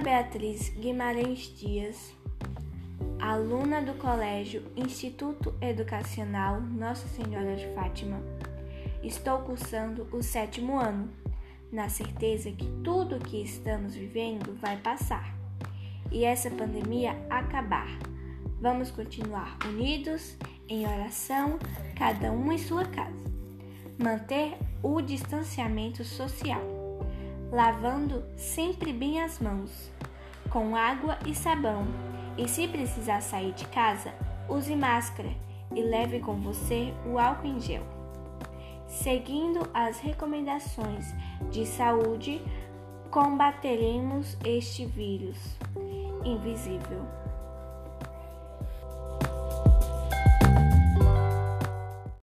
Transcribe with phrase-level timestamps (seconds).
[0.00, 2.12] Beatriz Guimarães Dias,
[3.20, 8.20] aluna do Colégio Instituto Educacional Nossa Senhora de Fátima.
[9.02, 11.10] Estou cursando o sétimo ano,
[11.70, 15.36] na certeza que tudo o que estamos vivendo vai passar
[16.10, 17.88] e essa pandemia acabar.
[18.60, 20.36] Vamos continuar unidos
[20.68, 21.58] em oração,
[21.96, 23.22] cada um em sua casa.
[23.98, 26.81] Manter o distanciamento social
[27.52, 29.92] lavando sempre bem as mãos,
[30.48, 31.86] com água e sabão.
[32.38, 34.14] E se precisar sair de casa,
[34.48, 35.28] use máscara
[35.74, 37.82] e leve com você o álcool em gel.
[38.86, 41.14] Seguindo as recomendações
[41.50, 42.40] de saúde,
[43.10, 45.36] combateremos este vírus
[46.24, 47.06] invisível.